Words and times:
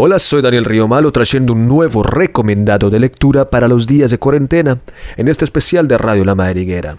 Hola, 0.00 0.20
soy 0.20 0.42
Daniel 0.42 0.64
Río 0.64 0.86
Malo 0.86 1.10
trayendo 1.10 1.54
un 1.54 1.66
nuevo 1.66 2.04
recomendado 2.04 2.88
de 2.88 3.00
lectura 3.00 3.50
para 3.50 3.66
los 3.66 3.88
días 3.88 4.12
de 4.12 4.18
cuarentena 4.18 4.78
en 5.16 5.26
este 5.26 5.44
especial 5.44 5.88
de 5.88 5.98
Radio 5.98 6.24
La 6.24 6.36
Madriguera. 6.36 6.96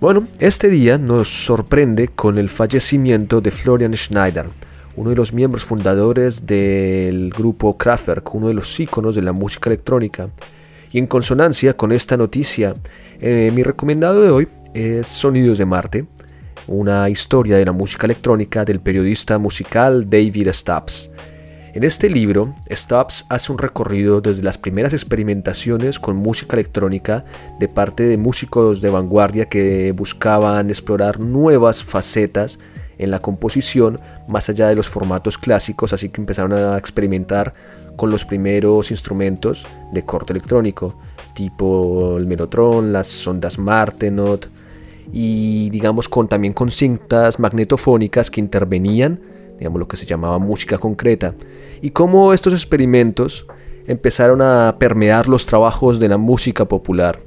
Bueno, 0.00 0.26
este 0.40 0.68
día 0.68 0.98
nos 0.98 1.28
sorprende 1.28 2.08
con 2.08 2.36
el 2.36 2.48
fallecimiento 2.48 3.40
de 3.40 3.52
Florian 3.52 3.94
Schneider, 3.96 4.46
uno 4.96 5.10
de 5.10 5.14
los 5.14 5.32
miembros 5.32 5.64
fundadores 5.64 6.44
del 6.44 7.30
grupo 7.30 7.78
Kraftwerk, 7.78 8.34
uno 8.34 8.48
de 8.48 8.54
los 8.54 8.80
íconos 8.80 9.14
de 9.14 9.22
la 9.22 9.32
música 9.32 9.70
electrónica. 9.70 10.28
Y 10.90 10.98
en 10.98 11.06
consonancia 11.06 11.76
con 11.76 11.92
esta 11.92 12.16
noticia, 12.16 12.74
eh, 13.20 13.52
mi 13.54 13.62
recomendado 13.62 14.20
de 14.20 14.30
hoy 14.30 14.48
es 14.74 15.06
Sonidos 15.06 15.58
de 15.58 15.66
Marte, 15.66 16.06
una 16.66 17.08
historia 17.08 17.58
de 17.58 17.64
la 17.64 17.70
música 17.72 18.08
electrónica 18.08 18.64
del 18.64 18.80
periodista 18.80 19.38
musical 19.38 20.10
David 20.10 20.48
Stubbs. 20.50 21.12
En 21.74 21.82
este 21.82 22.08
libro, 22.08 22.54
Stubbs 22.70 23.26
hace 23.28 23.50
un 23.50 23.58
recorrido 23.58 24.20
desde 24.20 24.44
las 24.44 24.58
primeras 24.58 24.92
experimentaciones 24.92 25.98
con 25.98 26.14
música 26.14 26.54
electrónica 26.54 27.24
de 27.58 27.66
parte 27.66 28.04
de 28.04 28.16
músicos 28.16 28.80
de 28.80 28.90
vanguardia 28.90 29.46
que 29.46 29.90
buscaban 29.90 30.70
explorar 30.70 31.18
nuevas 31.18 31.82
facetas 31.82 32.60
en 32.96 33.10
la 33.10 33.18
composición 33.18 33.98
más 34.28 34.48
allá 34.48 34.68
de 34.68 34.76
los 34.76 34.86
formatos 34.86 35.36
clásicos, 35.36 35.92
así 35.92 36.10
que 36.10 36.20
empezaron 36.20 36.52
a 36.52 36.78
experimentar 36.78 37.52
con 37.96 38.08
los 38.08 38.24
primeros 38.24 38.92
instrumentos 38.92 39.66
de 39.92 40.04
corte 40.04 40.32
electrónico, 40.32 40.96
tipo 41.34 42.18
el 42.18 42.28
melotron, 42.28 42.92
las 42.92 43.26
ondas 43.26 43.58
Martenot 43.58 44.48
y 45.12 45.70
digamos 45.70 46.08
con 46.08 46.28
también 46.28 46.54
con 46.54 46.70
cintas 46.70 47.40
magnetofónicas 47.40 48.30
que 48.30 48.38
intervenían 48.38 49.33
digamos 49.58 49.78
lo 49.78 49.88
que 49.88 49.96
se 49.96 50.06
llamaba 50.06 50.38
música 50.38 50.78
concreta, 50.78 51.34
y 51.80 51.90
cómo 51.90 52.32
estos 52.32 52.52
experimentos 52.52 53.46
empezaron 53.86 54.40
a 54.42 54.76
permear 54.78 55.28
los 55.28 55.46
trabajos 55.46 55.98
de 55.98 56.08
la 56.08 56.18
música 56.18 56.64
popular. 56.64 57.20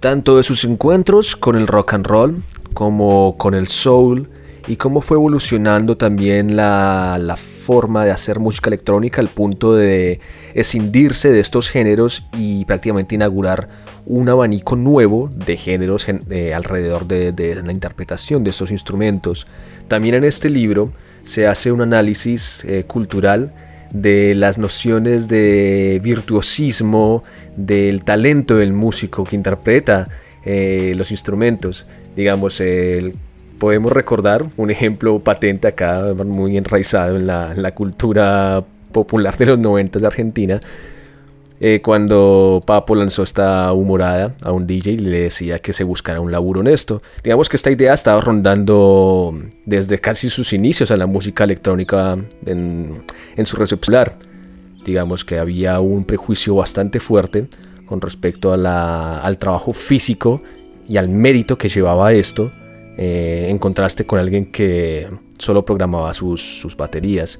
Tanto 0.00 0.36
de 0.36 0.42
sus 0.42 0.64
encuentros 0.64 1.36
con 1.36 1.56
el 1.56 1.66
rock 1.66 1.94
and 1.94 2.06
roll 2.06 2.42
como 2.74 3.36
con 3.36 3.54
el 3.54 3.68
soul 3.68 4.28
y 4.66 4.76
cómo 4.76 5.00
fue 5.00 5.16
evolucionando 5.16 5.96
también 5.96 6.56
la, 6.56 7.18
la 7.20 7.36
forma 7.62 8.04
de 8.04 8.10
hacer 8.10 8.40
música 8.40 8.68
electrónica 8.68 9.20
al 9.20 9.28
punto 9.28 9.74
de 9.74 10.20
escindirse 10.54 11.30
de 11.30 11.40
estos 11.40 11.70
géneros 11.70 12.24
y 12.36 12.64
prácticamente 12.64 13.14
inaugurar 13.14 13.68
un 14.04 14.28
abanico 14.28 14.76
nuevo 14.76 15.30
de 15.34 15.56
géneros 15.56 16.06
eh, 16.08 16.54
alrededor 16.54 17.06
de, 17.06 17.62
la 17.62 17.72
interpretación 17.72 18.42
de 18.42 18.50
estos 18.50 18.70
instrumentos. 18.70 19.46
También 19.88 20.16
en 20.16 20.24
este 20.24 20.50
libro 20.50 20.92
se 21.24 21.46
hace 21.46 21.70
un 21.70 21.82
análisis 21.82 22.64
eh, 22.64 22.84
cultural 22.84 23.54
de 23.92 24.34
las 24.34 24.58
nociones 24.58 25.28
de 25.28 26.00
virtuosismo, 26.02 27.22
del 27.56 28.02
talento 28.02 28.56
del 28.56 28.72
músico 28.72 29.24
que 29.24 29.36
interpreta 29.36 30.08
eh, 30.44 30.94
los 30.96 31.10
instrumentos. 31.10 31.86
Digamos, 32.16 32.60
podemos 33.62 33.92
recordar 33.92 34.44
un 34.56 34.72
ejemplo 34.72 35.20
patente 35.20 35.68
acá, 35.68 36.14
muy 36.26 36.56
enraizado 36.56 37.16
en 37.16 37.28
la, 37.28 37.52
en 37.52 37.62
la 37.62 37.72
cultura 37.76 38.64
popular 38.90 39.36
de 39.36 39.46
los 39.46 39.58
90 39.60 40.00
de 40.00 40.06
Argentina, 40.08 40.60
eh, 41.60 41.80
cuando 41.80 42.60
Papo 42.66 42.96
lanzó 42.96 43.22
esta 43.22 43.72
humorada 43.72 44.34
a 44.42 44.50
un 44.50 44.66
DJ 44.66 44.94
y 44.94 44.98
le 44.98 45.20
decía 45.20 45.60
que 45.60 45.72
se 45.72 45.84
buscara 45.84 46.20
un 46.20 46.32
laburo 46.32 46.58
honesto. 46.58 47.00
Digamos 47.22 47.48
que 47.48 47.54
esta 47.54 47.70
idea 47.70 47.94
estaba 47.94 48.20
rondando 48.20 49.32
desde 49.64 50.00
casi 50.00 50.28
sus 50.28 50.52
inicios 50.52 50.90
a 50.90 50.96
la 50.96 51.06
música 51.06 51.44
electrónica 51.44 52.16
en, 52.46 53.04
su 53.44 53.54
recepción. 53.54 54.08
Digamos 54.84 55.24
que 55.24 55.38
había 55.38 55.78
un 55.78 56.04
prejuicio 56.04 56.56
bastante 56.56 56.98
fuerte 56.98 57.46
con 57.86 58.00
respecto 58.00 58.52
al 58.52 59.38
trabajo 59.38 59.72
físico 59.72 60.42
y 60.88 60.96
al 60.96 61.10
mérito 61.10 61.56
que 61.56 61.68
llevaba 61.68 62.12
esto, 62.12 62.50
eh, 62.96 63.46
en 63.48 63.58
contraste 63.58 64.06
con 64.06 64.18
alguien 64.18 64.46
que 64.46 65.08
solo 65.38 65.64
programaba 65.64 66.12
sus 66.14 66.74
baterías. 66.76 67.38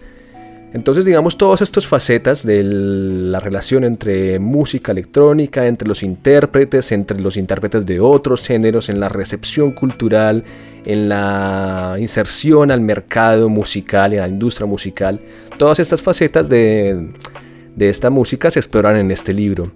Entonces, 0.74 1.04
digamos, 1.04 1.36
todas 1.36 1.60
estas 1.60 1.86
facetas 1.86 2.46
de 2.46 2.62
la 2.62 3.40
relación 3.40 3.84
entre 3.84 4.38
música 4.38 4.92
electrónica, 4.92 5.66
entre 5.66 5.86
los 5.86 6.02
intérpretes, 6.02 6.92
entre 6.92 7.20
los 7.20 7.36
intérpretes 7.36 7.84
de 7.84 8.00
otros 8.00 8.46
géneros, 8.46 8.88
en 8.88 8.98
la 8.98 9.10
recepción 9.10 9.72
cultural, 9.72 10.42
en 10.86 11.10
la 11.10 11.96
inserción 11.98 12.70
al 12.70 12.80
mercado 12.80 13.50
musical, 13.50 14.14
en 14.14 14.20
la 14.20 14.28
industria 14.28 14.66
musical, 14.66 15.18
todas 15.58 15.78
estas 15.78 16.00
facetas 16.00 16.48
de, 16.48 17.10
esta 17.78 18.08
música 18.08 18.50
se 18.50 18.58
exploran 18.58 18.96
en 18.96 19.10
este 19.10 19.34
libro. 19.34 19.72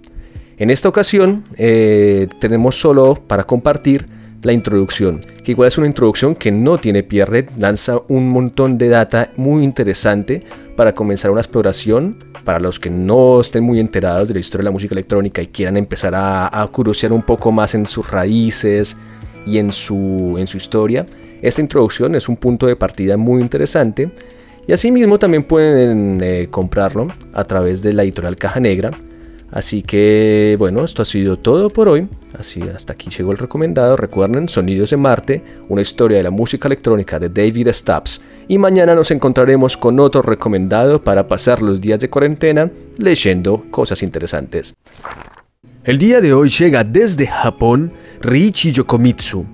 En 0.57 0.71
esta 0.71 0.89
ocasión 0.89 1.43
eh, 1.57 2.27
tenemos 2.39 2.75
solo 2.75 3.21
para 3.27 3.43
compartir 3.43 4.07
la 4.43 4.53
introducción, 4.53 5.19
que 5.43 5.51
igual 5.51 5.67
es 5.67 5.77
una 5.77 5.87
introducción 5.87 6.35
que 6.35 6.51
no 6.51 6.77
tiene 6.77 7.03
pierde, 7.03 7.47
lanza 7.57 7.99
un 8.07 8.29
montón 8.29 8.77
de 8.77 8.89
data 8.89 9.31
muy 9.35 9.63
interesante 9.63 10.43
para 10.75 10.93
comenzar 10.93 11.31
una 11.31 11.41
exploración 11.41 12.17
para 12.43 12.59
los 12.59 12.79
que 12.79 12.89
no 12.89 13.41
estén 13.41 13.63
muy 13.63 13.79
enterados 13.79 14.27
de 14.27 14.35
la 14.35 14.39
historia 14.39 14.63
de 14.63 14.65
la 14.65 14.71
música 14.71 14.93
electrónica 14.93 15.41
y 15.41 15.47
quieran 15.47 15.75
empezar 15.75 16.15
a, 16.15 16.61
a 16.61 16.67
curiosear 16.67 17.11
un 17.11 17.23
poco 17.23 17.51
más 17.51 17.75
en 17.75 17.85
sus 17.85 18.09
raíces 18.09 18.95
y 19.45 19.57
en 19.57 19.71
su, 19.71 20.35
en 20.37 20.47
su 20.47 20.57
historia. 20.57 21.05
Esta 21.41 21.61
introducción 21.61 22.15
es 22.15 22.29
un 22.29 22.37
punto 22.37 22.67
de 22.67 22.75
partida 22.75 23.17
muy 23.17 23.41
interesante 23.41 24.11
y 24.67 24.73
asimismo 24.73 25.17
también 25.17 25.43
pueden 25.43 26.19
eh, 26.21 26.47
comprarlo 26.49 27.07
a 27.33 27.43
través 27.43 27.81
de 27.81 27.93
la 27.93 28.03
editorial 28.03 28.35
Caja 28.35 28.59
Negra 28.59 28.91
Así 29.51 29.81
que 29.81 30.55
bueno, 30.59 30.83
esto 30.83 31.01
ha 31.01 31.05
sido 31.05 31.37
todo 31.37 31.69
por 31.69 31.87
hoy. 31.87 32.07
Así 32.37 32.61
hasta 32.61 32.93
aquí 32.93 33.09
llegó 33.09 33.31
el 33.31 33.37
recomendado. 33.37 33.95
Recuerden 33.95 34.49
Sonidos 34.49 34.89
de 34.89 34.97
Marte, 34.97 35.43
una 35.69 35.81
historia 35.81 36.17
de 36.17 36.23
la 36.23 36.31
música 36.31 36.67
electrónica 36.67 37.17
de 37.19 37.29
David 37.29 37.69
Stubbs. 37.71 38.21
Y 38.47 38.57
mañana 38.57 38.93
nos 38.93 39.11
encontraremos 39.11 39.77
con 39.77 39.99
otro 39.99 40.21
recomendado 40.21 41.01
para 41.03 41.27
pasar 41.27 41.61
los 41.61 41.79
días 41.79 41.99
de 41.99 42.09
cuarentena 42.09 42.69
leyendo 42.97 43.65
cosas 43.71 44.03
interesantes. 44.03 44.75
El 45.83 45.97
día 45.97 46.19
de 46.19 46.33
hoy 46.33 46.49
llega 46.49 46.83
desde 46.83 47.27
Japón 47.27 47.93
Riichi 48.21 48.73
Yokomitsu, 48.73 49.45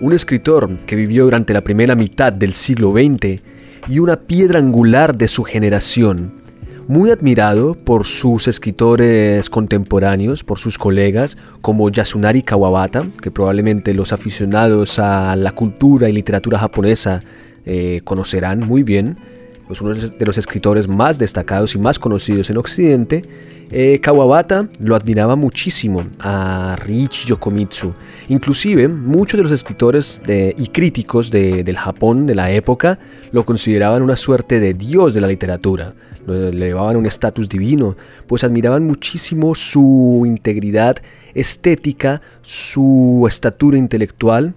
un 0.00 0.12
escritor 0.14 0.78
que 0.86 0.96
vivió 0.96 1.24
durante 1.24 1.52
la 1.52 1.62
primera 1.62 1.94
mitad 1.94 2.32
del 2.32 2.54
siglo 2.54 2.92
XX 2.92 3.42
y 3.88 3.98
una 3.98 4.16
piedra 4.16 4.58
angular 4.58 5.14
de 5.14 5.28
su 5.28 5.44
generación 5.44 6.43
muy 6.88 7.10
admirado 7.10 7.74
por 7.74 8.04
sus 8.04 8.48
escritores 8.48 9.48
contemporáneos, 9.50 10.44
por 10.44 10.58
sus 10.58 10.78
colegas 10.78 11.36
como 11.60 11.88
Yasunari 11.90 12.42
Kawabata, 12.42 13.06
que 13.22 13.30
probablemente 13.30 13.94
los 13.94 14.12
aficionados 14.12 14.98
a 14.98 15.36
la 15.36 15.52
cultura 15.52 16.08
y 16.08 16.12
literatura 16.12 16.58
japonesa 16.58 17.22
eh, 17.64 18.00
conocerán 18.04 18.60
muy 18.60 18.82
bien, 18.82 19.16
pues 19.66 19.80
uno 19.80 19.94
de 19.94 20.26
los 20.26 20.38
escritores 20.38 20.88
más 20.88 21.18
destacados 21.18 21.74
y 21.74 21.78
más 21.78 21.98
conocidos 21.98 22.50
en 22.50 22.56
Occidente. 22.58 23.22
Eh, 23.70 23.98
Kawabata 24.00 24.68
lo 24.78 24.94
admiraba 24.94 25.36
muchísimo 25.36 26.04
a 26.20 26.76
Riichi 26.84 27.28
Yokomitsu. 27.28 27.92
Inclusive 28.28 28.88
muchos 28.88 29.38
de 29.38 29.44
los 29.44 29.52
escritores 29.52 30.20
y 30.28 30.66
críticos 30.68 31.30
del 31.30 31.76
Japón 31.76 32.26
de 32.26 32.34
la 32.34 32.50
época 32.50 32.98
lo 33.32 33.44
consideraban 33.44 34.02
una 34.02 34.16
suerte 34.16 34.60
de 34.60 34.74
dios 34.74 35.14
de 35.14 35.20
la 35.20 35.28
literatura 35.28 35.94
le 36.26 36.48
elevaban 36.48 36.96
un 36.96 37.06
estatus 37.06 37.48
divino, 37.48 37.96
pues 38.26 38.44
admiraban 38.44 38.86
muchísimo 38.86 39.54
su 39.54 40.22
integridad 40.26 40.96
estética, 41.34 42.20
su 42.42 43.26
estatura 43.28 43.76
intelectual. 43.76 44.54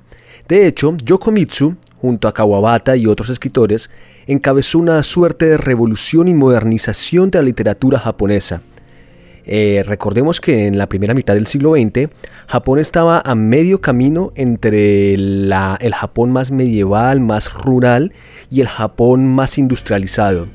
De 0.48 0.68
hecho, 0.68 0.96
Yokomitsu, 1.04 1.76
junto 2.02 2.28
a 2.28 2.34
Kawabata 2.34 2.96
y 2.96 3.08
otros 3.08 3.30
escritores, 3.30 3.90
encabezó 4.28 4.80
una 4.80 5.02
suerte 5.04 5.46
de 5.46 5.58
revolución 5.58 6.28
y 6.28 6.34
modernización 6.34 7.32
de 7.32 7.40
la 7.40 7.46
literatura 7.46 8.00
japonesa. 8.00 8.60
Eh, 9.50 9.82
recordemos 9.88 10.42
que 10.42 10.68
en 10.68 10.78
la 10.78 10.90
primera 10.90 11.14
mitad 11.14 11.34
del 11.34 11.48
siglo 11.48 11.74
XX, 11.74 12.10
Japón 12.48 12.80
estaba 12.80 13.22
a 13.24 13.34
medio 13.34 13.80
camino 13.80 14.34
entre 14.36 15.14
el 15.14 15.94
Japón 15.96 16.32
más 16.32 16.52
medieval, 16.52 17.22
más 17.22 17.54
rural, 17.54 18.12
y 18.50 18.60
el 18.60 18.68
Japón 18.68 19.26
más 19.26 19.58
industrializado. 19.58 20.48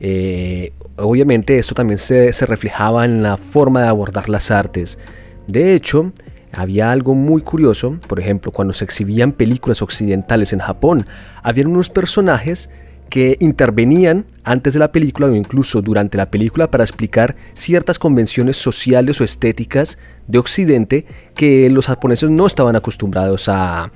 Eh, 0.00 0.72
obviamente 0.96 1.58
esto 1.58 1.74
también 1.74 1.98
se, 1.98 2.32
reflejaba 2.46 3.04
en 3.04 3.22
la 3.22 3.36
forma 3.36 3.82
de 3.82 3.88
abordar 3.88 4.28
las 4.28 4.50
artes. 4.50 4.98
De 5.46 5.74
hecho, 5.74 6.12
había 6.56 6.90
algo 6.90 7.14
muy 7.14 7.42
curioso, 7.42 7.98
por 8.08 8.18
ejemplo, 8.18 8.50
cuando 8.50 8.72
se 8.72 8.84
exhibían 8.84 9.32
películas 9.32 9.82
occidentales 9.82 10.52
en 10.52 10.60
Japón, 10.60 11.06
había 11.42 11.66
unos 11.66 11.90
personajes 11.90 12.70
que 13.10 13.36
intervenían 13.40 14.24
antes 14.42 14.72
de 14.72 14.80
la 14.80 14.90
película 14.90 15.28
o 15.28 15.34
incluso 15.34 15.82
durante 15.82 16.16
la 16.16 16.30
película 16.30 16.70
para 16.70 16.82
explicar 16.82 17.36
ciertas 17.54 17.98
convenciones 17.98 18.56
sociales 18.56 19.20
o 19.20 19.24
estéticas 19.24 19.98
de 20.26 20.38
Occidente 20.38 21.06
que 21.34 21.70
los 21.70 21.86
japoneses 21.86 22.30
no 22.30 22.46
estaban 22.46 22.74
acostumbrados 22.74 23.48
a, 23.48 23.92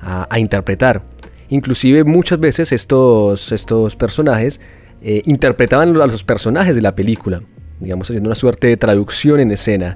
a 0.00 0.38
interpretar. 0.38 1.02
Inclusive 1.50 2.04
muchas 2.04 2.38
veces 2.38 2.72
estos, 2.72 3.52
estos 3.52 3.96
personajes 3.96 4.60
eh, 5.02 5.22
interpretaban 5.26 6.00
a 6.00 6.06
los 6.06 6.24
personajes 6.24 6.74
de 6.76 6.82
la 6.82 6.94
película, 6.94 7.40
digamos 7.80 8.08
haciendo 8.08 8.28
una 8.28 8.34
suerte 8.34 8.68
de 8.68 8.76
traducción 8.76 9.40
en 9.40 9.50
escena. 9.50 9.94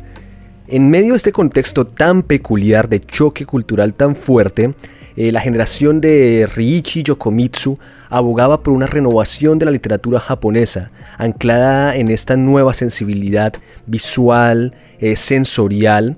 En 0.72 0.88
medio 0.88 1.10
de 1.10 1.18
este 1.18 1.32
contexto 1.32 1.86
tan 1.86 2.22
peculiar 2.22 2.88
de 2.88 2.98
choque 2.98 3.44
cultural 3.44 3.92
tan 3.92 4.16
fuerte, 4.16 4.72
eh, 5.16 5.30
la 5.30 5.42
generación 5.42 6.00
de 6.00 6.48
Riichi 6.50 7.02
Yokomitsu 7.02 7.74
abogaba 8.08 8.62
por 8.62 8.72
una 8.72 8.86
renovación 8.86 9.58
de 9.58 9.66
la 9.66 9.70
literatura 9.70 10.18
japonesa, 10.18 10.86
anclada 11.18 11.94
en 11.94 12.08
esta 12.08 12.38
nueva 12.38 12.72
sensibilidad 12.72 13.52
visual, 13.86 14.74
eh, 14.98 15.14
sensorial. 15.14 16.16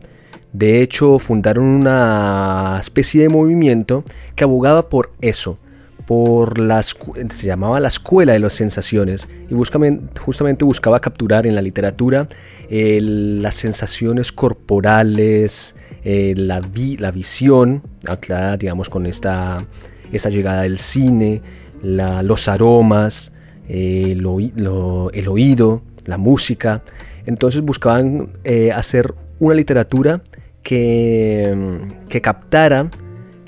De 0.53 0.83
hecho, 0.83 1.19
fundaron 1.19 1.65
una 1.65 2.79
especie 2.81 3.23
de 3.23 3.31
movimiento 3.31 4.05
que 4.37 4.45
abogaba 4.45 4.89
por 4.89 5.11
eso, 5.21 5.59
por 6.07 6.59
las 6.59 6.95
se 7.31 7.47
llamaba 7.47 7.81
la 7.81 7.89
escuela 7.89 8.35
de 8.35 8.39
las 8.39 8.53
sensaciones 8.53 9.27
y 9.49 9.55
justamente 9.55 10.65
buscaba 10.65 11.01
capturar 11.01 11.47
en 11.47 11.55
la 11.55 11.63
literatura 11.63 12.27
las 12.69 13.55
sensaciones 13.55 14.33
corporales, 14.33 15.75
eh, 16.05 16.35
la, 16.37 16.61
la, 16.99 17.11
visión, 17.11 17.83
anclada 18.07 18.57
digamos 18.57 18.91
con 18.91 19.07
esta, 19.07 19.67
esta 20.13 20.29
llegada 20.29 20.63
del 20.63 20.79
cine, 20.79 21.41
los 21.83 22.49
aromas, 22.49 23.33
eh, 23.69 24.13
el 24.13 24.27
oído, 24.27 25.83
la 26.05 26.19
música. 26.19 26.83
Entonces 27.27 27.63
buscaban 27.63 28.29
eh, 28.45 28.73
hacer 28.73 29.15
una 29.39 29.55
literatura 29.55 30.23
que, 30.63 31.89
que 32.09 32.21
captara 32.21 32.91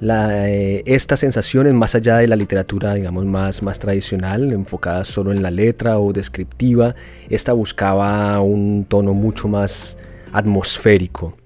la, 0.01 0.49
eh, 0.49 0.83
estas 0.87 1.21
sensaciones 1.21 1.75
más 1.75 1.95
allá 1.95 2.19
de 2.19 2.27
la 2.27 2.37
literatura, 2.37 2.95
digamos, 2.95 3.25
más, 3.25 3.63
más 3.63 3.79
tradicional, 3.79 4.53
enfocada 4.53 5.05
solo 5.05 5.33
en 5.33 5.43
la 5.43 5.51
letra 5.51 5.99
o 5.99 6.13
descriptiva. 6.13 6.95
Esta 7.29 7.53
buscaba 7.53 8.41
un 8.41 8.85
tono 8.89 9.15
mucho 9.15 9.49
más 9.49 9.97
atmosférico. 10.33 11.37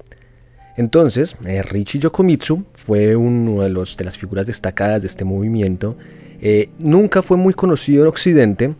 Entonces, 0.77 1.37
eh, 1.45 1.63
Richie 1.63 2.01
Yokomitsu 2.01 2.65
fue 2.73 3.15
uno 3.15 3.63
de, 3.63 3.71
los, 3.71 3.97
de 3.97 4.05
las 4.05 4.17
figuras 4.17 4.47
destacadas 4.47 5.03
de 5.03 5.09
este 5.09 5.25
movimiento. 5.25 5.97
Eh, 6.41 6.71
nunca 6.79 7.23
fue 7.23 7.37
muy 7.37 7.55
conocido 7.55 8.03
en 8.03 8.09
Occidente, 8.09 8.75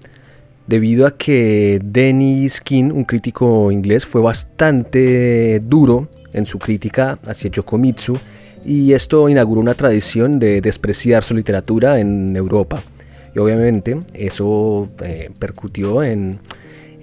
debido 0.67 1.07
a 1.07 1.17
que 1.17 1.81
Dennis 1.83 2.61
King, 2.61 2.91
un 2.93 3.05
crítico 3.05 3.71
inglés, 3.71 4.07
fue 4.07 4.23
bastante 4.23 5.61
duro 5.61 6.09
en 6.33 6.47
su 6.47 6.59
crítica 6.59 7.19
hacia 7.27 7.51
Yokomitsu 7.51 8.17
y 8.65 8.93
esto 8.93 9.29
inauguró 9.29 9.61
una 9.61 9.75
tradición 9.75 10.39
de 10.39 10.61
despreciar 10.61 11.23
su 11.23 11.35
literatura 11.35 12.01
en 12.01 12.37
Europa. 12.37 12.83
Y 13.35 13.39
obviamente 13.39 14.01
eso 14.13 14.89
eh, 15.03 15.31
percutió 15.39 16.03
en, 16.03 16.41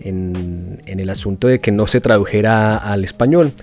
en, 0.01 0.81
el 0.85 1.09
asunto 1.09 1.47
de 1.47 1.59
que 1.59 1.71
no 1.71 1.87
se 1.87 2.01
tradujera 2.01 2.77
al 2.77 3.03
español. 3.03 3.53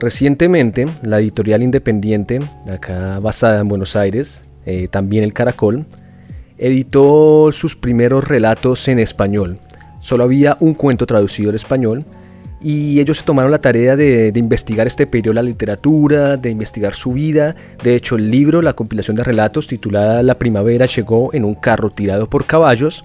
Recientemente, 0.00 0.86
la 1.02 1.18
editorial 1.18 1.62
independiente, 1.62 2.40
acá 2.70 3.18
basada 3.20 3.60
en 3.60 3.68
Buenos 3.68 3.96
Aires, 3.96 4.44
eh, 4.64 4.86
también 4.90 5.24
el 5.24 5.32
Caracol, 5.32 5.86
editó 6.56 7.50
sus 7.52 7.76
primeros 7.76 8.26
relatos 8.28 8.86
en 8.88 8.98
español. 8.98 9.58
Solo 10.00 10.24
había 10.24 10.56
un 10.60 10.74
cuento 10.74 11.06
traducido 11.06 11.50
al 11.50 11.56
español 11.56 12.04
y 12.60 13.00
ellos 13.00 13.18
se 13.18 13.24
tomaron 13.24 13.50
la 13.50 13.60
tarea 13.60 13.96
de, 13.96 14.32
investigar 14.34 14.86
este 14.86 15.06
periodo 15.06 15.34
de 15.34 15.42
la 15.42 15.42
literatura, 15.42 16.36
de 16.36 16.50
investigar 16.50 16.94
su 16.94 17.12
vida. 17.12 17.54
De 17.82 17.94
hecho, 17.94 18.16
el 18.16 18.30
libro, 18.30 18.62
la 18.62 18.72
compilación 18.72 19.16
de 19.16 19.24
relatos 19.24 19.68
titulada 19.68 20.22
La 20.22 20.38
primavera 20.38 20.86
llegó 20.86 21.32
en 21.34 21.44
un 21.44 21.54
carro 21.54 21.90
tirado 21.90 22.28
por 22.28 22.46
caballos, 22.46 23.02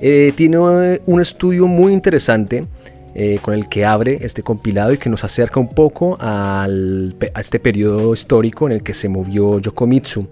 eh, 0.00 0.32
tiene 0.34 0.58
un 0.58 1.20
estudio 1.20 1.66
muy 1.68 1.92
interesante 1.92 2.66
eh, 3.14 3.38
con 3.42 3.52
el 3.52 3.68
que 3.68 3.84
abre 3.84 4.18
este 4.22 4.42
compilado 4.42 4.92
y 4.92 4.98
que 4.98 5.10
nos 5.10 5.22
acerca 5.22 5.60
un 5.60 5.68
poco 5.68 6.16
a 6.18 6.66
este 7.38 7.60
periodo 7.60 8.14
histórico 8.14 8.66
en 8.66 8.72
el 8.72 8.82
que 8.82 8.94
se 8.94 9.08
movió 9.08 9.58
Yokomitsu. 9.60 10.26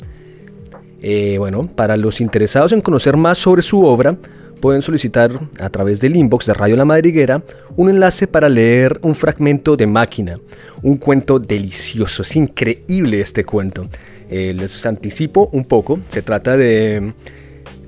Eh, 1.02 1.36
bueno, 1.38 1.66
para 1.66 1.96
los 1.96 2.20
interesados 2.20 2.72
en 2.72 2.80
conocer 2.80 3.16
más 3.16 3.36
sobre 3.38 3.62
su 3.62 3.84
obra, 3.84 4.16
pueden 4.60 4.82
solicitar 4.82 5.30
a 5.58 5.70
través 5.70 6.00
del 6.00 6.16
inbox 6.16 6.46
de 6.46 6.54
Radio 6.54 6.76
La 6.76 6.84
Madriguera 6.84 7.42
un 7.76 7.88
enlace 7.88 8.26
para 8.26 8.48
leer 8.48 9.00
un 9.02 9.14
fragmento 9.14 9.76
de 9.76 9.86
Máquina, 9.86 10.36
un 10.82 10.96
cuento 10.98 11.38
delicioso, 11.38 12.22
es 12.22 12.36
increíble 12.36 13.20
este 13.20 13.44
cuento. 13.44 13.82
Eh, 14.30 14.52
les 14.54 14.86
anticipo 14.86 15.48
un 15.52 15.64
poco, 15.64 15.98
se 16.08 16.22
trata 16.22 16.56
de 16.56 17.12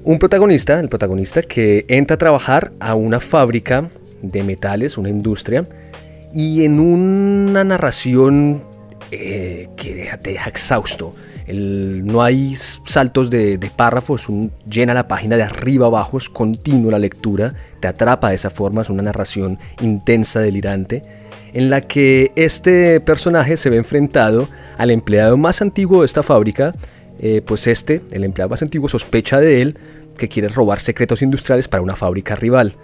un 0.05 0.19
protagonista, 0.19 0.81
el 0.81 0.89
protagonista 0.89 1.43
que 1.43 1.85
entra 1.89 2.15
a 2.15 2.19
trabajar 2.19 2.73
a 2.81 2.95
una 2.95 3.21
fábrica 3.21 3.91
de 4.23 4.43
metales, 4.43 4.99
una 4.99 5.09
industria, 5.09 5.69
y 6.35 6.65
en 6.65 6.81
una 6.81 7.63
narración 7.63 8.63
eh, 9.13 9.69
que 9.77 10.11
te 10.23 10.31
deja 10.31 10.49
exhausto 10.49 11.15
no 11.49 12.23
hay 12.23 12.55
saltos 12.57 13.31
de, 13.31 13.59
párrafos, 13.75 14.29
llena 14.69 14.95
la 14.95 15.09
página 15.09 15.37
de 15.37 15.43
arriba 15.43 15.87
abajo, 15.87 16.19
es 16.19 16.29
continuo 16.29 16.91
la 16.91 16.99
lectura, 16.99 17.55
te 17.81 17.89
atrapa 17.89 18.31
de 18.31 18.37
esa 18.37 18.51
forma, 18.51 18.83
es 18.83 18.91
una 18.91 19.03
narración 19.03 19.59
intensa, 19.81 20.41
delirante, 20.41 21.03
en 21.53 21.69
la 21.69 21.81
que 21.81 22.33
este 22.37 23.01
personaje 23.01 23.57
se 23.57 23.71
ve 23.71 23.77
enfrentado 23.77 24.49
al 24.79 24.91
empleado 24.91 25.37
más 25.37 25.61
antiguo 25.63 26.01
de 26.01 26.07
esta 26.07 26.23
fábrica, 26.23 26.73
eh, 27.19 27.43
pues 27.45 27.67
este, 27.67 28.03
el 28.13 28.25
empleado 28.25 28.51
más 28.51 28.63
antiguo, 28.63 28.89
sospecha 28.89 29.41
de 29.41 29.63
él 29.63 29.79
que 30.17 30.29
quiere 30.29 30.49
robar 30.49 30.81
secretos 30.81 31.23
industriales 31.23 31.69
para 31.69 31.83
una 31.83 31.97
fábrica 31.97 32.37
rival. 32.37 32.75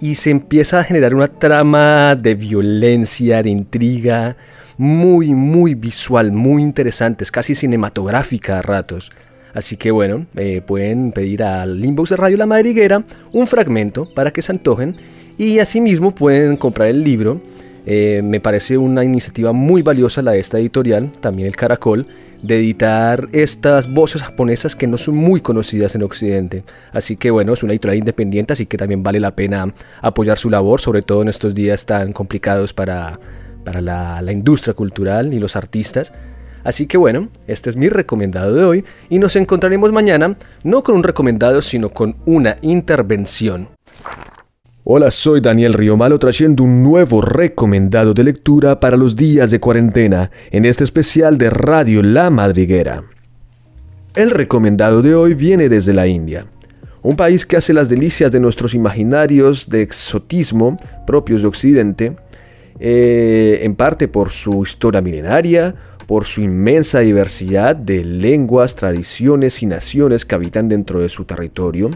Y 0.00 0.14
se 0.14 0.30
empieza 0.30 0.80
a 0.80 0.84
generar 0.84 1.14
una 1.14 1.28
trama 1.28 2.14
de 2.16 2.34
violencia, 2.34 3.42
de 3.42 3.50
intriga, 3.50 4.36
muy, 4.80 5.34
muy 5.34 5.74
visual, 5.74 6.32
muy 6.32 6.62
interesante, 6.62 7.22
es 7.22 7.30
casi 7.30 7.54
cinematográfica 7.54 8.58
a 8.58 8.62
ratos. 8.62 9.10
Así 9.52 9.76
que 9.76 9.90
bueno, 9.90 10.24
eh, 10.36 10.62
pueden 10.66 11.12
pedir 11.12 11.42
al 11.42 11.84
inbox 11.84 12.08
de 12.08 12.16
Radio 12.16 12.38
La 12.38 12.46
Madriguera 12.46 13.04
un 13.30 13.46
fragmento 13.46 14.06
para 14.14 14.30
que 14.30 14.40
se 14.40 14.52
antojen 14.52 14.96
y 15.36 15.58
asimismo 15.58 16.14
pueden 16.14 16.56
comprar 16.56 16.88
el 16.88 17.04
libro. 17.04 17.42
Eh, 17.84 18.22
me 18.24 18.40
parece 18.40 18.78
una 18.78 19.04
iniciativa 19.04 19.52
muy 19.52 19.82
valiosa 19.82 20.22
la 20.22 20.32
de 20.32 20.40
esta 20.40 20.58
editorial, 20.58 21.12
también 21.12 21.46
el 21.46 21.56
Caracol, 21.56 22.06
de 22.42 22.58
editar 22.58 23.28
estas 23.32 23.86
voces 23.86 24.22
japonesas 24.22 24.74
que 24.76 24.86
no 24.86 24.96
son 24.96 25.14
muy 25.14 25.42
conocidas 25.42 25.94
en 25.94 26.04
Occidente. 26.04 26.64
Así 26.92 27.16
que 27.16 27.30
bueno, 27.30 27.52
es 27.52 27.62
una 27.62 27.74
editorial 27.74 27.98
independiente, 27.98 28.54
así 28.54 28.64
que 28.64 28.78
también 28.78 29.02
vale 29.02 29.20
la 29.20 29.36
pena 29.36 29.74
apoyar 30.00 30.38
su 30.38 30.48
labor, 30.48 30.80
sobre 30.80 31.02
todo 31.02 31.20
en 31.20 31.28
estos 31.28 31.54
días 31.54 31.84
tan 31.84 32.14
complicados 32.14 32.72
para 32.72 33.12
para 33.64 33.80
la, 33.80 34.32
industria 34.32 34.74
cultural 34.74 35.32
y 35.34 35.38
los 35.38 35.56
artistas. 35.56 36.12
Así 36.64 36.86
que 36.86 36.98
bueno, 36.98 37.30
este 37.46 37.70
es 37.70 37.76
mi 37.76 37.88
recomendado 37.88 38.54
de 38.54 38.64
hoy 38.64 38.84
y 39.08 39.18
nos 39.18 39.36
encontraremos 39.36 39.92
mañana 39.92 40.36
no 40.62 40.82
con 40.82 40.96
un 40.96 41.02
recomendado 41.02 41.62
sino 41.62 41.88
con 41.90 42.16
una 42.26 42.58
intervención. 42.62 43.68
Hola, 44.84 45.10
soy 45.10 45.40
Daniel 45.40 45.74
Riomalo 45.74 46.18
trayendo 46.18 46.64
un 46.64 46.82
nuevo 46.82 47.20
recomendado 47.20 48.12
de 48.12 48.24
lectura 48.24 48.80
para 48.80 48.96
los 48.96 49.14
días 49.14 49.50
de 49.50 49.60
cuarentena 49.60 50.30
en 50.50 50.64
este 50.64 50.84
especial 50.84 51.38
de 51.38 51.50
Radio 51.50 52.02
La 52.02 52.28
Madriguera. 52.30 53.04
El 54.14 54.30
recomendado 54.30 55.02
de 55.02 55.14
hoy 55.14 55.34
viene 55.34 55.68
desde 55.68 55.92
la 55.92 56.06
India, 56.06 56.46
un 57.02 57.14
país 57.14 57.46
que 57.46 57.56
hace 57.56 57.72
las 57.72 57.88
delicias 57.88 58.32
de 58.32 58.40
nuestros 58.40 58.74
imaginarios 58.74 59.68
de 59.68 59.82
exotismo 59.82 60.76
propios 61.06 61.42
de 61.42 61.48
Occidente 61.48 62.16
eh, 62.82 63.60
en 63.62 63.76
parte 63.76 64.08
por 64.08 64.30
su 64.30 64.62
historia 64.62 65.02
milenaria, 65.02 65.74
por 66.06 66.24
su 66.24 66.40
inmensa 66.40 67.00
diversidad 67.00 67.76
de 67.76 68.02
lenguas, 68.04 68.74
tradiciones 68.74 69.62
y 69.62 69.66
naciones 69.66 70.24
que 70.24 70.34
habitan 70.34 70.68
dentro 70.68 70.98
de 71.00 71.10
su 71.10 71.26
territorio, 71.26 71.90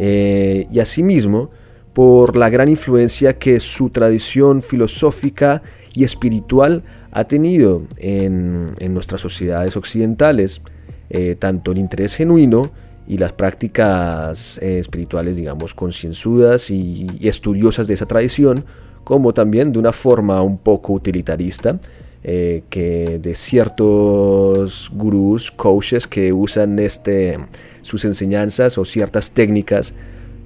eh, 0.00 0.66
y 0.72 0.80
asimismo 0.80 1.50
por 1.92 2.36
la 2.36 2.50
gran 2.50 2.68
influencia 2.68 3.38
que 3.38 3.60
su 3.60 3.90
tradición 3.90 4.60
filosófica 4.60 5.62
y 5.94 6.02
espiritual 6.02 6.82
ha 7.12 7.24
tenido 7.24 7.84
en, 7.96 8.66
nuestras 8.92 9.20
sociedades 9.20 9.76
occidentales, 9.76 10.62
eh, 11.10 11.36
tanto 11.38 11.70
el 11.70 11.78
interés 11.78 12.16
genuino 12.16 12.72
y 13.06 13.18
las 13.18 13.32
prácticas 13.32 14.58
espirituales, 14.58 15.36
digamos, 15.36 15.74
concienzudas 15.74 16.70
y 16.70 17.06
estudiosas 17.22 17.86
de 17.86 17.94
esa 17.94 18.06
tradición, 18.06 18.64
como 19.08 19.32
también 19.32 19.72
de 19.72 19.78
una 19.78 19.94
forma 19.94 20.42
un 20.42 20.58
poco 20.58 20.92
utilitarista, 20.92 21.80
eh, 22.22 22.64
que 22.68 23.18
de 23.18 23.34
ciertos 23.34 24.90
gurús, 24.92 25.50
coaches 25.50 26.06
que 26.06 26.30
usan 26.30 26.78
este, 26.78 27.38
sus 27.80 28.04
enseñanzas 28.04 28.76
o 28.76 28.84
ciertas 28.84 29.30
técnicas 29.30 29.94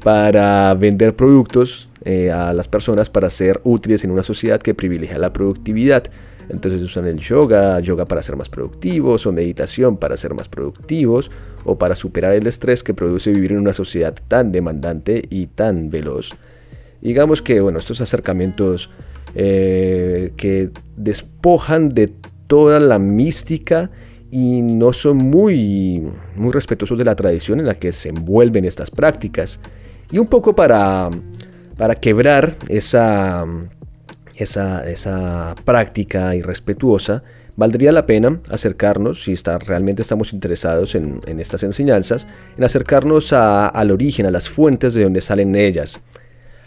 para 0.05 0.73
vender 0.75 1.17
productos 1.17 1.89
eh, 2.05 2.31
a 2.31 2.53
las 2.53 2.69
personas 2.69 3.11
para 3.11 3.31
ser 3.31 3.61
útiles 3.65 4.05
en 4.05 4.13
una 4.13 4.23
sociedad 4.23 4.61
que 4.61 4.75
privilegia 4.75 5.19
la 5.19 5.33
productividad. 5.33 6.05
Entonces 6.49 6.81
usan 6.83 7.07
el 7.07 7.19
yoga, 7.19 7.81
yoga 7.81 8.07
para 8.07 8.23
ser 8.23 8.37
más 8.37 8.49
productivos, 8.49 9.27
o 9.27 9.33
meditación 9.33 9.97
para 9.97 10.17
ser 10.17 10.35
más 10.35 10.49
productivos, 10.49 11.33
o 11.65 11.79
para 11.79 11.97
superar 11.97 12.35
el 12.35 12.47
estrés 12.47 12.85
que 12.85 12.95
produce 12.95 13.33
vivir 13.33 13.51
en 13.51 13.59
una 13.59 13.75
sociedad 13.75 14.15
tan 14.29 14.53
demandante 14.53 15.25
y 15.31 15.47
tan 15.47 15.91
veloz. 15.91 16.37
Digamos 17.03 17.43
que, 17.43 17.61
bueno, 17.61 17.79
estos 17.79 18.01
acercamientos 18.01 18.91
eh, 19.35 20.33
que 20.37 20.71
despojan 20.97 21.95
de 21.95 22.13
toda 22.47 22.81
la 22.81 22.99
mística 22.99 23.91
y 24.31 24.63
no 24.63 24.93
son 24.93 25.19
muy, 25.19 26.03
muy 26.37 26.53
respetuosos 26.53 26.97
de 26.97 27.05
la 27.05 27.17
tradición 27.17 27.61
en 27.61 27.67
la 27.67 27.75
que 27.75 27.93
se 27.93 28.11
envuelven 28.11 28.65
estas 28.65 28.91
prácticas. 28.91 29.59
Y 30.11 30.19
un 30.19 30.27
poco 30.27 30.55
para, 30.55 31.11
para 31.77 31.97
quebrar 31.97 32.57
esa, 32.69 33.45
esa, 34.37 34.89
esa 34.89 35.55
práctica 35.65 36.35
irrespetuosa, 36.35 37.25
valdría 37.57 37.93
la 37.93 38.07
pena 38.07 38.41
acercarnos, 38.51 39.25
si 39.25 39.33
está, 39.33 39.59
realmente 39.59 40.03
estamos 40.03 40.33
interesados 40.33 40.95
en, 40.95 41.21
en 41.27 41.41
estas 41.41 41.63
enseñanzas, 41.63 42.27
en 42.57 42.65
acercarnos 42.65 43.33
al 43.33 43.91
origen, 43.91 44.27
a 44.27 44.31
las 44.31 44.49
fuentes 44.49 44.95
de 44.95 45.03
donde 45.03 45.21
salen 45.21 45.57
ellas. 45.57 46.01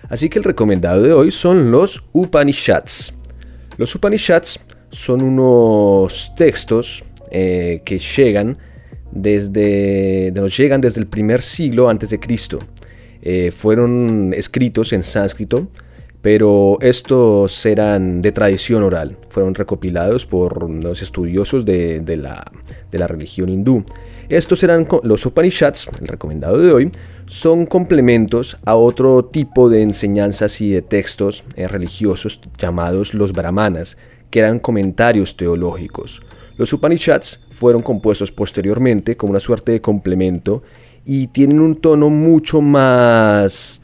Así 0.10 0.30
que 0.30 0.40
el 0.40 0.44
recomendado 0.44 1.02
de 1.02 1.14
hoy 1.14 1.32
son 1.32 1.72
los 1.72 2.04
Upanishads. 2.14 3.14
Los 3.78 3.94
Upanishads 3.96 4.60
son 4.92 5.22
unos 5.22 6.34
textos 6.36 7.04
eh, 7.32 7.82
que 7.84 8.00
llegan 8.00 8.58
desde, 9.12 10.32
nos 10.36 10.56
llegan 10.56 10.82
desde 10.82 11.02
el 11.02 11.08
primer 11.08 11.42
siglo 11.42 11.90
antes 11.90 12.10
de 12.10 12.20
Cristo. 12.20 12.60
Eh, 13.22 13.52
fueron 13.52 14.34
escritos 14.36 14.94
en 14.94 15.04
sánscrito, 15.04 15.70
pero 16.25 16.79
estos 16.82 17.67
eran 17.67 18.24
de 18.24 18.32
tradición 18.32 18.82
oral. 18.82 19.15
Fueron 19.29 19.53
recopilados 19.53 20.25
por 20.25 20.67
los 20.72 21.03
estudiosos 21.03 21.65
de, 21.65 22.01
la, 22.17 22.44
la 22.91 23.05
religión 23.05 23.48
hindú. 23.48 23.84
Estos 24.27 24.63
eran 24.63 24.88
los 25.03 25.24
Upanishads, 25.27 25.88
el 26.01 26.08
recomendado 26.08 26.58
de 26.58 26.74
hoy, 26.74 26.91
son 27.27 27.67
complementos 27.67 28.58
a 28.65 28.75
otro 28.75 29.25
tipo 29.25 29.70
de 29.70 29.84
enseñanzas 29.84 30.62
y 30.62 30.72
de 30.72 30.82
textos 30.82 31.44
eh, 31.55 31.67
religiosos 31.67 32.41
llamados 32.58 33.13
los 33.13 33.32
brahmanas, 33.32 33.96
que 34.32 34.39
eran 34.39 34.58
comentarios 34.58 35.38
teológicos. 35.38 36.24
Los 36.58 36.74
Upanishads 36.74 37.41
fueron 37.51 37.84
compuestos 37.84 38.32
posteriormente 38.32 39.15
como 39.15 39.29
una 39.29 39.39
suerte 39.39 39.74
de 39.74 39.82
complemento 39.82 40.63
y 41.05 41.27
tienen 41.27 41.60
un 41.60 41.75
tono 41.75 42.10
mucho 42.10 42.62
más 42.62 43.84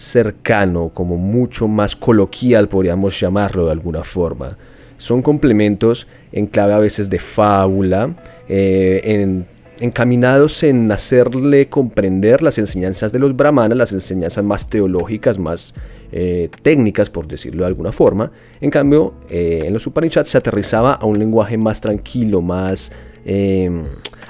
cercano, 0.00 0.88
como 0.94 1.18
mucho 1.18 1.68
más 1.68 1.94
coloquial, 1.94 2.68
podríamos 2.68 3.20
llamarlo 3.20 3.66
de 3.66 3.72
alguna 3.72 4.02
forma. 4.02 4.56
Son 4.96 5.20
complementos 5.20 6.06
en 6.32 6.46
clave 6.46 6.72
a 6.72 6.78
veces 6.78 7.10
de 7.10 7.18
fábula, 7.18 8.16
eh, 8.48 9.02
en 9.04 9.46
encaminados 9.78 10.62
en 10.62 10.90
hacerle 10.90 11.68
comprender 11.68 12.40
las 12.40 12.56
enseñanzas 12.56 13.12
de 13.12 13.18
los 13.18 13.36
brahmanas, 13.36 13.76
las 13.76 13.92
enseñanzas 13.92 14.42
más 14.42 14.70
teológicas, 14.70 15.38
más 15.38 15.74
eh, 16.12 16.48
técnicas, 16.62 17.10
por 17.10 17.28
decirlo 17.28 17.64
de 17.64 17.68
alguna 17.68 17.92
forma. 17.92 18.32
En 18.62 18.70
cambio, 18.70 19.12
eh, 19.28 19.64
en 19.66 19.74
los 19.74 19.86
Upanishads 19.86 20.30
se 20.30 20.38
aterrizaba 20.38 20.94
a 20.94 21.04
un 21.04 21.18
lenguaje 21.18 21.58
más 21.58 21.78
tranquilo, 21.82 22.40
más 22.40 22.90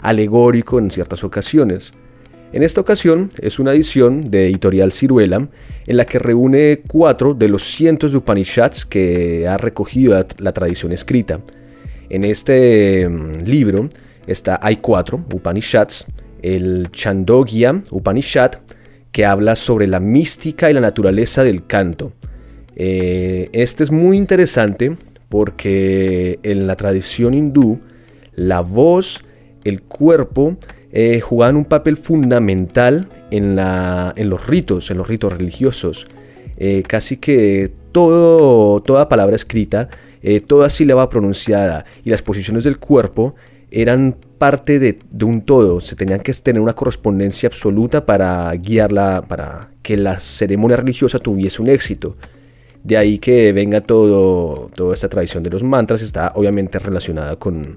alegórico 0.03 0.81
en 0.81 0.91
ciertas 0.91 1.23
ocasiones. 1.23 1.93
En 2.53 2.65
esta 2.65 2.81
ocasión 2.81 3.29
es 3.41 3.61
una 3.61 3.73
edición 3.73 4.29
de 4.29 4.47
Editorial 4.47 4.91
Ciruela 4.91 5.49
en 5.87 5.97
la 5.97 6.05
que 6.05 6.19
reúne 6.19 6.81
cuatro 6.89 7.33
de 7.33 7.49
los 7.49 7.63
cientos 7.63 8.11
de 8.11 8.19
Upanishads 8.19 8.85
que 8.85 9.47
ha 9.47 9.57
recogido 9.57 10.27
la 10.39 10.53
tradición 10.53 10.91
escrita. 10.91 11.41
En 12.09 12.25
este 12.25 13.03
em, 13.03 13.33
libro 13.45 13.89
está, 14.27 14.59
hay 14.61 14.77
cuatro 14.77 15.25
Upanishads, 15.33 16.07
el 16.43 16.89
Chandogya 16.91 17.83
Upanishad, 17.93 18.53
que 19.13 19.25
habla 19.25 19.55
sobre 19.55 19.87
la 19.87 20.01
mística 20.01 20.69
y 20.71 20.75
la 20.75 20.81
naturaleza 20.81 21.45
del 21.45 21.67
canto. 21.67 22.13
Eh, 22.75 23.49
este 23.53 23.85
es 23.85 23.93
muy 23.93 24.17
interesante 24.17 24.97
porque 25.29 26.41
en 26.43 26.67
la 26.67 26.75
tradición 26.75 27.35
hindú 27.35 27.79
la 28.35 28.61
voz, 28.61 29.23
el 29.63 29.83
cuerpo, 29.83 30.57
eh, 30.93 31.21
jugaban 31.21 31.57
un 31.57 31.65
papel 31.65 31.97
fundamental 31.97 33.09
en, 33.31 33.57
los 33.57 34.47
ritos, 34.47 34.91
en 34.91 34.99
los 34.99 35.09
ritos 35.09 35.33
religiosos. 35.33 36.09
Eh, 36.57 36.83
casi 36.87 37.17
que 37.17 37.73
toda 37.93 39.09
palabra 39.09 39.37
escrita, 39.37 39.89
toda 40.47 40.69
sílaba 40.69 41.09
pronunciada 41.09 41.85
y 42.05 42.11
las 42.11 42.23
posiciones 42.23 42.65
del 42.65 42.79
cuerpo 42.79 43.35
eran 43.71 44.17
parte 44.39 44.79
de, 44.79 44.99
un 45.23 45.43
todo, 45.43 45.81
se 45.81 45.97
tenían 45.97 46.21
que 46.21 46.33
tener 46.33 46.63
una 46.63 46.73
correspondencia 46.73 47.49
absoluta 47.49 48.07
para 48.07 48.51
guiarla, 48.55 49.23
para 49.27 49.71
que 49.83 49.97
la 49.97 50.19
ceremonia 50.19 50.79
religiosa 50.79 51.19
tuviese 51.19 51.61
un 51.61 51.69
éxito. 51.69 52.17
De 52.83 52.97
ahí 52.97 53.19
que 53.19 53.53
venga 53.53 53.83
todo, 53.83 54.71
toda 54.75 54.95
esta 54.95 55.09
tradición 55.09 55.43
de 55.43 55.51
los 55.51 55.63
mantras, 55.63 56.01
está 56.01 56.33
obviamente 56.35 56.79
relacionada 56.79 57.37
con, 57.37 57.77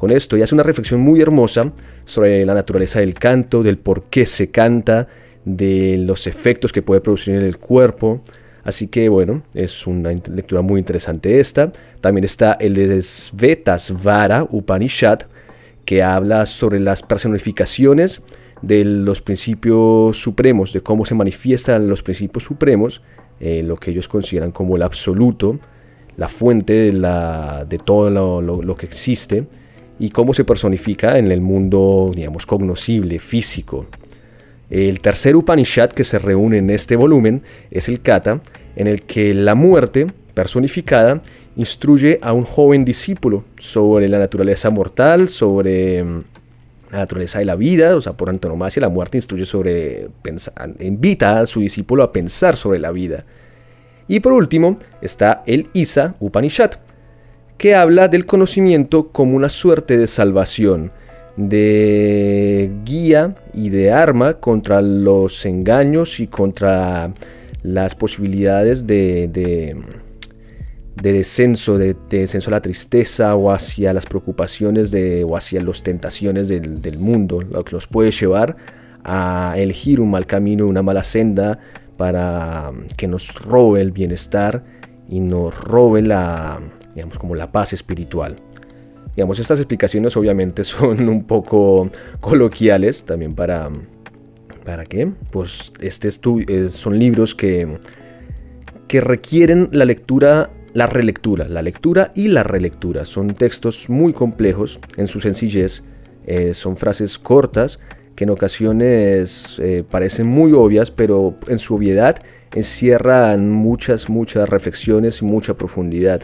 con 0.00 0.10
esto 0.10 0.38
y 0.38 0.42
hace 0.42 0.54
una 0.54 0.64
reflexión 0.64 1.02
muy 1.02 1.20
hermosa 1.20 1.74
sobre 2.06 2.46
la 2.46 2.54
naturaleza 2.54 3.00
del 3.00 3.12
canto, 3.12 3.62
del 3.62 3.76
por 3.76 4.04
qué 4.04 4.24
se 4.24 4.50
canta, 4.50 5.08
de 5.44 5.98
los 5.98 6.26
efectos 6.26 6.72
que 6.72 6.80
puede 6.80 7.02
producir 7.02 7.34
en 7.34 7.42
el 7.42 7.58
cuerpo. 7.58 8.22
Así 8.64 8.88
que 8.88 9.10
bueno, 9.10 9.42
es 9.52 9.86
una 9.86 10.10
lectura 10.10 10.62
muy 10.62 10.80
interesante 10.80 11.38
esta. 11.38 11.70
También 12.00 12.24
está 12.24 12.54
el 12.54 12.72
de 12.72 13.02
Svetasvara 13.02 14.46
Upanishad, 14.48 15.20
que 15.84 16.02
habla 16.02 16.46
sobre 16.46 16.80
las 16.80 17.02
personificaciones 17.02 18.22
de 18.62 18.84
los 18.84 19.20
principios 19.20 20.16
supremos, 20.16 20.72
de 20.72 20.80
cómo 20.80 21.04
se 21.04 21.14
manifiestan 21.14 21.88
los 21.88 22.02
principios 22.02 22.44
supremos, 22.44 23.02
eh, 23.38 23.62
lo 23.62 23.76
que 23.76 23.90
ellos 23.90 24.08
consideran 24.08 24.50
como 24.50 24.76
el 24.76 24.82
absoluto, 24.82 25.60
la 26.16 26.28
fuente 26.28 26.90
de, 26.90 27.78
todo 27.84 28.40
lo, 28.40 28.76
que 28.76 28.86
existe, 28.86 29.46
y 30.00 30.10
cómo 30.10 30.32
se 30.32 30.44
personifica 30.44 31.18
en 31.18 31.30
el 31.30 31.42
mundo, 31.42 32.10
digamos, 32.14 32.46
cognoscible, 32.46 33.18
físico. 33.20 33.86
El 34.70 35.00
tercer 35.00 35.36
Upanishad 35.36 35.90
que 35.90 36.04
se 36.04 36.18
reúne 36.18 36.58
en 36.58 36.70
este 36.70 36.96
volumen 36.96 37.42
es 37.70 37.88
el 37.88 38.00
Kata, 38.00 38.40
en 38.76 38.86
el 38.86 39.02
que 39.02 39.34
la 39.34 39.54
muerte 39.54 40.06
personificada 40.32 41.22
instruye 41.54 42.18
a 42.22 42.32
un 42.32 42.44
joven 42.44 42.84
discípulo 42.84 43.44
sobre 43.58 44.08
la 44.08 44.18
naturaleza 44.18 44.70
mortal, 44.70 45.28
sobre 45.28 46.02
mm, 46.02 46.22
la 46.92 46.98
naturaleza 46.98 47.40
de 47.40 47.44
la 47.44 47.56
vida, 47.56 47.94
o 47.94 48.00
sea, 48.00 48.14
por 48.14 48.30
antonomasia 48.30 48.80
la 48.80 48.88
muerte 48.88 49.18
instruye 49.18 49.44
sobre, 49.44 50.08
invita 50.78 51.40
a 51.40 51.46
su 51.46 51.60
discípulo 51.60 52.02
a 52.02 52.10
pensar 52.10 52.56
sobre 52.56 52.78
la 52.78 52.90
vida. 52.90 53.22
Y 54.08 54.20
por 54.20 54.32
último 54.32 54.78
está 55.02 55.42
el 55.46 55.68
Isa 55.74 56.14
Upanishad, 56.20 56.72
que 57.60 57.74
habla 57.74 58.08
del 58.08 58.24
conocimiento 58.24 59.10
como 59.10 59.36
una 59.36 59.50
suerte 59.50 59.98
de 59.98 60.06
salvación, 60.06 60.92
de 61.36 62.72
guía 62.84 63.34
y 63.52 63.68
de 63.68 63.92
arma 63.92 64.40
contra 64.40 64.80
los 64.80 65.44
engaños 65.44 66.20
y 66.20 66.26
contra 66.26 67.12
las 67.62 67.94
posibilidades 67.94 68.86
de 68.86 69.28
de 71.00 71.12
descenso, 71.12 71.78
de, 71.78 71.96
descenso 72.08 72.50
a 72.50 72.52
la 72.52 72.60
tristeza 72.60 73.34
o 73.34 73.50
hacia 73.50 73.92
las 73.92 74.06
preocupaciones 74.06 74.90
de, 74.90 75.24
o 75.24 75.36
hacia 75.36 75.62
las 75.62 75.82
tentaciones 75.82 76.48
del, 76.48 76.98
mundo, 76.98 77.42
lo 77.42 77.64
que 77.64 77.74
nos 77.74 77.86
puede 77.86 78.10
llevar 78.10 78.56
a 79.04 79.54
elegir 79.56 80.00
un 80.00 80.10
mal 80.10 80.26
camino, 80.26 80.66
una 80.66 80.82
mala 80.82 81.04
senda 81.04 81.58
para 81.96 82.72
que 82.96 83.08
nos 83.08 83.34
robe 83.34 83.80
el 83.80 83.92
bienestar 83.92 84.62
y 85.08 85.20
nos 85.20 85.58
robe 85.58 86.02
la, 86.02 86.60
digamos, 86.94 87.18
como 87.18 87.34
la 87.34 87.52
paz 87.52 87.72
espiritual. 87.72 88.36
Digamos, 89.16 89.38
estas 89.38 89.58
explicaciones 89.58 90.16
obviamente 90.16 90.64
son 90.64 91.08
un 91.08 91.24
poco 91.24 91.90
coloquiales 92.20 93.04
también 93.04 93.34
para, 93.34 93.70
¿para 94.64 94.84
qué? 94.86 95.12
Pues 95.30 95.72
este 95.80 96.08
eh, 96.08 96.70
son 96.70 96.98
libros 96.98 97.34
que, 97.34 97.78
que 98.88 99.00
requieren 99.00 99.68
la 99.72 99.84
lectura 99.84 100.50
la 100.72 100.86
relectura, 100.86 101.48
la 101.48 101.62
lectura 101.62 102.12
y 102.14 102.28
la 102.28 102.42
relectura. 102.42 103.04
Son 103.04 103.34
textos 103.34 103.90
muy 103.90 104.12
complejos 104.12 104.80
en 104.96 105.06
su 105.06 105.20
sencillez, 105.20 105.82
eh, 106.26 106.54
son 106.54 106.76
frases 106.76 107.18
cortas 107.18 107.80
que 108.14 108.24
en 108.24 108.30
ocasiones 108.30 109.58
eh, 109.60 109.82
parecen 109.88 110.26
muy 110.26 110.52
obvias, 110.52 110.90
pero 110.90 111.36
en 111.48 111.58
su 111.58 111.74
obviedad 111.76 112.16
encierran 112.54 113.50
muchas, 113.50 114.08
muchas 114.08 114.48
reflexiones 114.48 115.22
y 115.22 115.24
mucha 115.24 115.54
profundidad. 115.54 116.22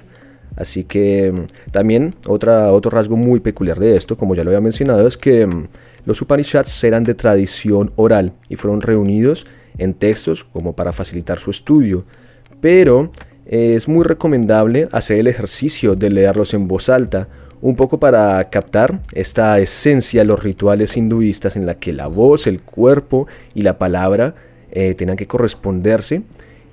Así 0.56 0.84
que 0.84 1.32
mm, 1.32 1.70
también 1.70 2.14
otro 2.26 2.90
rasgo 2.90 3.16
muy 3.16 3.40
peculiar 3.40 3.78
de 3.78 3.96
esto, 3.96 4.16
como 4.16 4.34
ya 4.34 4.42
lo 4.42 4.50
había 4.50 4.60
mencionado, 4.60 5.06
es 5.06 5.16
que 5.16 5.46
mm, 5.46 5.68
los 6.04 6.20
Upanishads 6.22 6.82
eran 6.84 7.04
de 7.04 7.14
tradición 7.14 7.92
oral 7.96 8.32
y 8.48 8.56
fueron 8.56 8.80
reunidos 8.80 9.46
en 9.78 9.94
textos 9.94 10.44
como 10.44 10.74
para 10.74 10.92
facilitar 10.92 11.38
su 11.38 11.50
estudio. 11.50 12.04
Pero 12.60 13.10
es 13.44 13.86
muy 13.86 14.04
recomendable 14.04 14.88
hacer 14.90 15.20
el 15.20 15.28
ejercicio 15.28 15.94
de 15.94 16.10
leerlos 16.10 16.52
en 16.54 16.66
voz 16.66 16.88
alta, 16.88 17.28
un 17.60 17.76
poco 17.76 17.98
para 17.98 18.48
captar 18.50 19.00
esta 19.12 19.58
esencia 19.58 20.22
de 20.22 20.26
los 20.26 20.42
rituales 20.42 20.96
hinduistas 20.96 21.56
en 21.56 21.66
la 21.66 21.74
que 21.74 21.92
la 21.92 22.06
voz, 22.06 22.46
el 22.46 22.62
cuerpo 22.62 23.26
y 23.54 23.62
la 23.62 23.78
palabra 23.78 24.34
eh, 24.70 24.94
tengan 24.94 25.16
que 25.16 25.26
corresponderse. 25.26 26.22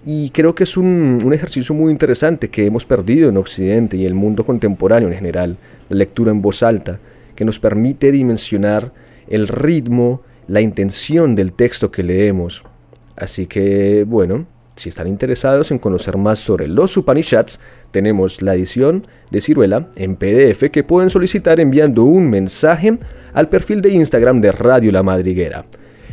Y 0.05 0.31
creo 0.31 0.53
que 0.53 0.63
es 0.63 0.75
un, 0.75 1.19
un, 1.23 1.33
ejercicio 1.33 1.73
muy 1.73 1.91
interesante 1.91 2.49
que 2.49 2.65
hemos 2.65 2.85
perdido 2.85 3.29
en 3.29 3.37
Occidente 3.37 3.95
y 3.95 4.05
el 4.05 4.13
mundo 4.13 4.45
contemporáneo 4.45 5.07
en 5.07 5.15
general, 5.15 5.57
la 5.87 5.95
lectura 5.95 6.31
en 6.31 6.41
voz 6.41 6.61
alta, 6.61 6.99
que 7.35 7.45
nos 7.45 7.57
permite 7.59 8.11
dimensionar 8.11 8.91
el 9.29 9.47
ritmo, 9.47 10.21
la 10.47 10.59
intención 10.59 11.35
del 11.35 11.53
texto 11.53 11.89
que 11.89 12.03
leemos. 12.03 12.63
Así 13.15 13.45
que, 13.45 14.03
bueno, 14.05 14.45
si 14.75 14.89
están 14.89 15.07
interesados 15.07 15.71
en 15.71 15.79
conocer 15.79 16.17
más 16.17 16.39
sobre 16.39 16.67
los 16.67 16.97
Upanishads, 16.97 17.59
tenemos 17.91 18.41
la 18.41 18.55
edición 18.55 19.03
de 19.29 19.39
Ciruela 19.39 19.89
en 19.95 20.15
PDF 20.15 20.69
que 20.71 20.83
pueden 20.83 21.09
solicitar 21.09 21.59
enviando 21.59 22.03
un 22.03 22.29
mensaje 22.29 22.97
al 23.33 23.49
perfil 23.49 23.81
de 23.81 23.91
Instagram 23.91 24.41
de 24.41 24.51
Radio 24.51 24.91
La 24.91 25.03
Madriguera. 25.03 25.65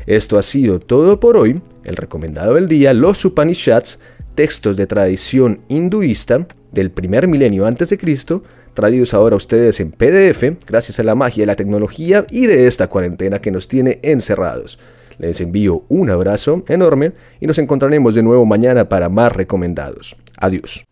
Esto 0.06 0.38
ha 0.38 0.42
sido 0.42 0.80
todo 0.80 1.20
por 1.20 1.36
hoy, 1.36 1.60
el 1.84 1.96
recomendado 1.96 2.54
del 2.54 2.68
día, 2.68 2.94
los 2.94 3.24
Upanishads, 3.24 3.98
textos 4.34 4.76
de 4.76 4.86
tradición 4.86 5.60
hinduista 5.68 6.46
del 6.72 6.90
primer 6.90 7.28
milenio 7.28 7.66
antes 7.66 7.90
de 7.90 7.98
Cristo, 7.98 8.42
traídos 8.74 9.14
ahora 9.14 9.34
a 9.34 9.36
ustedes 9.36 9.80
en 9.80 9.90
PDF, 9.90 10.44
gracias 10.66 10.98
a 11.00 11.02
la 11.02 11.14
magia 11.14 11.42
de 11.42 11.46
la 11.46 11.56
tecnología 11.56 12.26
y 12.30 12.46
de 12.46 12.66
esta 12.66 12.88
cuarentena 12.88 13.38
que 13.38 13.50
nos 13.50 13.68
tiene 13.68 14.00
encerrados. 14.02 14.78
Les 15.18 15.40
envío 15.42 15.84
un 15.88 16.08
abrazo 16.08 16.64
enorme 16.68 17.12
y 17.40 17.46
nos 17.46 17.58
encontraremos 17.58 18.14
de 18.14 18.22
nuevo 18.22 18.46
mañana 18.46 18.88
para 18.88 19.10
más 19.10 19.32
recomendados. 19.32 20.16
Adiós. 20.38 20.86